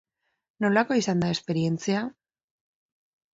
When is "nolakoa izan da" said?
0.63-1.29